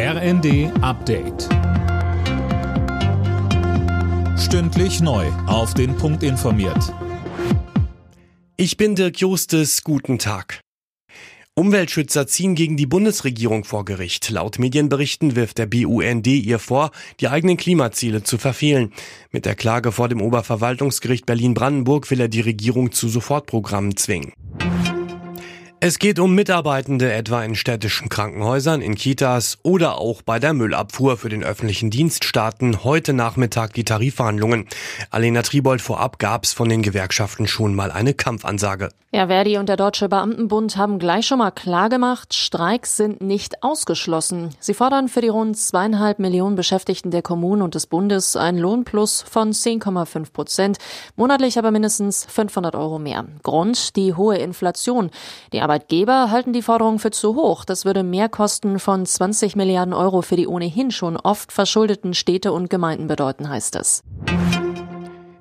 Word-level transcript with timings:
RND 0.00 0.70
Update. 0.80 1.48
Stündlich 4.38 5.00
neu. 5.00 5.26
Auf 5.48 5.74
den 5.74 5.96
Punkt 5.96 6.22
informiert. 6.22 6.94
Ich 8.56 8.76
bin 8.76 8.94
Dirk 8.94 9.18
Justes. 9.18 9.82
Guten 9.82 10.20
Tag. 10.20 10.60
Umweltschützer 11.56 12.28
ziehen 12.28 12.54
gegen 12.54 12.76
die 12.76 12.86
Bundesregierung 12.86 13.64
vor 13.64 13.84
Gericht. 13.84 14.30
Laut 14.30 14.60
Medienberichten 14.60 15.34
wirft 15.34 15.58
der 15.58 15.66
BUND 15.66 16.28
ihr 16.28 16.60
vor, 16.60 16.92
die 17.18 17.26
eigenen 17.26 17.56
Klimaziele 17.56 18.22
zu 18.22 18.38
verfehlen. 18.38 18.92
Mit 19.32 19.46
der 19.46 19.56
Klage 19.56 19.90
vor 19.90 20.08
dem 20.08 20.22
Oberverwaltungsgericht 20.22 21.26
Berlin-Brandenburg 21.26 22.08
will 22.12 22.20
er 22.20 22.28
die 22.28 22.42
Regierung 22.42 22.92
zu 22.92 23.08
Sofortprogrammen 23.08 23.96
zwingen. 23.96 24.32
Es 25.80 26.00
geht 26.00 26.18
um 26.18 26.34
Mitarbeitende 26.34 27.12
etwa 27.12 27.44
in 27.44 27.54
städtischen 27.54 28.08
Krankenhäusern, 28.08 28.80
in 28.80 28.96
Kitas 28.96 29.58
oder 29.62 29.98
auch 29.98 30.22
bei 30.22 30.40
der 30.40 30.52
Müllabfuhr 30.52 31.16
für 31.16 31.28
den 31.28 31.44
öffentlichen 31.44 31.88
Dienst 31.88 32.24
starten 32.24 32.82
heute 32.82 33.12
Nachmittag 33.12 33.74
die 33.74 33.84
Tarifverhandlungen. 33.84 34.66
Alena 35.10 35.42
Tribold 35.42 35.80
vorab 35.80 36.18
gab 36.18 36.42
es 36.42 36.52
von 36.52 36.68
den 36.68 36.82
Gewerkschaften 36.82 37.46
schon 37.46 37.76
mal 37.76 37.92
eine 37.92 38.12
Kampfansage. 38.12 38.88
Ja, 39.10 39.28
Verdi 39.28 39.56
und 39.56 39.70
der 39.70 39.78
Deutsche 39.78 40.06
Beamtenbund 40.10 40.76
haben 40.76 40.98
gleich 40.98 41.26
schon 41.26 41.38
mal 41.38 41.50
klargemacht, 41.50 42.34
Streiks 42.34 42.98
sind 42.98 43.22
nicht 43.22 43.62
ausgeschlossen. 43.62 44.50
Sie 44.60 44.74
fordern 44.74 45.08
für 45.08 45.22
die 45.22 45.28
rund 45.28 45.56
zweieinhalb 45.56 46.18
Millionen 46.18 46.56
Beschäftigten 46.56 47.10
der 47.10 47.22
Kommunen 47.22 47.62
und 47.62 47.74
des 47.74 47.86
Bundes 47.86 48.36
einen 48.36 48.58
Lohnplus 48.58 49.22
von 49.22 49.52
10,5 49.52 50.30
Prozent, 50.30 50.76
monatlich 51.16 51.58
aber 51.58 51.70
mindestens 51.70 52.26
500 52.26 52.74
Euro 52.74 52.98
mehr. 52.98 53.24
Grund 53.42 53.96
die 53.96 54.12
hohe 54.12 54.36
Inflation. 54.36 55.10
Die 55.54 55.62
Arbeitgeber 55.68 56.30
halten 56.30 56.54
die 56.54 56.62
Forderung 56.62 56.98
für 56.98 57.10
zu 57.10 57.34
hoch. 57.34 57.66
Das 57.66 57.84
würde 57.84 58.02
Mehrkosten 58.02 58.78
von 58.78 59.04
20 59.04 59.54
Milliarden 59.54 59.92
Euro 59.92 60.22
für 60.22 60.34
die 60.34 60.46
ohnehin 60.46 60.90
schon 60.90 61.18
oft 61.18 61.52
verschuldeten 61.52 62.14
Städte 62.14 62.52
und 62.52 62.70
Gemeinden 62.70 63.06
bedeuten, 63.06 63.50
heißt 63.50 63.76
es. 63.76 64.02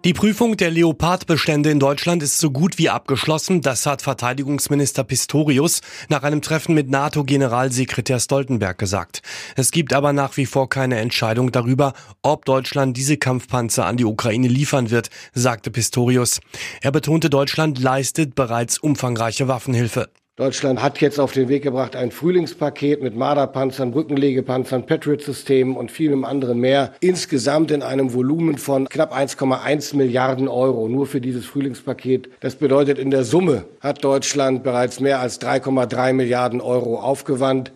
Die 0.07 0.13
Prüfung 0.13 0.55
der 0.55 0.71
Leopardbestände 0.71 1.69
in 1.69 1.81
Deutschland 1.81 2.23
ist 2.23 2.37
so 2.37 2.49
gut 2.49 2.77
wie 2.77 2.87
abgeschlossen. 2.87 3.59
Das 3.59 3.85
hat 3.85 4.01
Verteidigungsminister 4.01 5.03
Pistorius 5.03 5.81
nach 6.07 6.23
einem 6.23 6.41
Treffen 6.41 6.73
mit 6.73 6.89
NATO-Generalsekretär 6.89 8.21
Stoltenberg 8.21 8.77
gesagt. 8.77 9.21
Es 9.57 9.71
gibt 9.71 9.91
aber 9.91 10.13
nach 10.13 10.37
wie 10.37 10.45
vor 10.45 10.69
keine 10.69 10.97
Entscheidung 10.99 11.51
darüber, 11.51 11.91
ob 12.21 12.45
Deutschland 12.45 12.95
diese 12.95 13.17
Kampfpanzer 13.17 13.85
an 13.85 13.97
die 13.97 14.05
Ukraine 14.05 14.47
liefern 14.47 14.91
wird, 14.91 15.09
sagte 15.33 15.71
Pistorius. 15.71 16.39
Er 16.79 16.93
betonte, 16.93 17.29
Deutschland 17.29 17.77
leistet 17.77 18.33
bereits 18.33 18.77
umfangreiche 18.77 19.49
Waffenhilfe. 19.49 20.07
Deutschland 20.37 20.83
hat 20.83 21.01
jetzt 21.01 21.19
auf 21.19 21.31
den 21.31 21.49
Weg 21.49 21.63
gebracht 21.63 21.95
ein 21.95 22.11
Frühlingspaket 22.11 23.01
mit 23.01 23.15
Marderpanzern, 23.15 23.89
Brückenlegepanzern, 23.89 24.85
Patriot-Systemen 24.85 25.75
und 25.75 25.89
vielem 25.89 26.23
anderen 26.25 26.59
mehr. 26.59 26.93
Insgesamt 26.99 27.71
in 27.71 27.81
einem 27.81 28.13
Volumen 28.13 28.59
von 28.59 28.87
knapp 28.87 29.17
1,1 29.17 29.95
Milliarden 29.97 30.47
Euro 30.47 30.89
nur 30.89 31.07
für 31.07 31.21
dieses 31.21 31.43
Frühlingspaket. 31.47 32.29
Das 32.39 32.53
bedeutet, 32.53 32.99
in 32.99 33.09
der 33.09 33.23
Summe 33.23 33.65
hat 33.81 34.03
Deutschland 34.03 34.61
bereits 34.61 34.99
mehr 34.99 35.21
als 35.21 35.41
3,3 35.41 36.13
Milliarden 36.13 36.61
Euro 36.61 36.99
aufgewandt. 36.99 37.71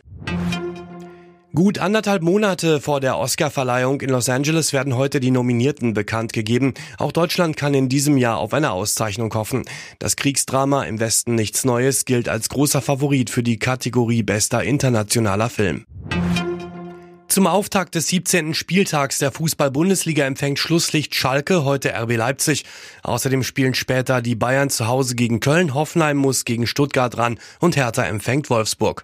Gut 1.54 1.80
anderthalb 1.80 2.22
Monate 2.22 2.80
vor 2.80 3.02
der 3.02 3.18
Oscarverleihung 3.18 4.00
in 4.00 4.10
Los 4.10 4.30
Angeles 4.30 4.72
werden 4.72 4.96
heute 4.96 5.20
die 5.20 5.32
Nominierten 5.32 5.94
bekannt 5.94 6.32
gegeben. 6.32 6.74
Auch 6.98 7.12
Deutschland 7.12 7.58
kann 7.58 7.74
in 7.74 7.90
diesem 7.90 8.16
Jahr 8.16 8.38
auf 8.38 8.54
eine 8.54 8.72
Auszeichnung 8.72 9.34
hoffen. 9.34 9.66
Das 10.00 10.16
Kriegsdrama 10.16 10.84
im 10.84 11.02
Westen 11.02 11.36
nichts 11.36 11.66
Neues 11.66 12.06
gilt 12.06 12.30
als 12.30 12.48
großer 12.48 12.82
Favorit 12.82 13.30
für 13.30 13.44
die 13.44 13.60
Kategorie 13.60 14.24
bester 14.24 14.64
internationaler 14.64 15.50
Film. 15.50 15.86
Zum 17.28 17.48
Auftakt 17.48 17.96
des 17.96 18.08
17. 18.08 18.54
Spieltags 18.54 19.18
der 19.18 19.34
Fußball-Bundesliga 19.34 20.26
empfängt 20.26 20.58
Schlusslicht 20.58 21.16
Schalke 21.16 21.66
heute 21.66 21.94
RB 21.94 22.16
Leipzig. 22.16 22.64
Außerdem 23.04 23.44
spielen 23.44 23.74
später 23.74 24.22
die 24.22 24.36
Bayern 24.36 24.70
zu 24.70 24.88
Hause 24.88 25.16
gegen 25.16 25.42
Köln, 25.42 25.74
Hoffenheim 25.74 26.16
muss 26.16 26.46
gegen 26.46 26.66
Stuttgart 26.66 27.18
ran 27.18 27.40
und 27.60 27.76
Hertha 27.76 28.04
empfängt 28.04 28.50
Wolfsburg. 28.50 29.04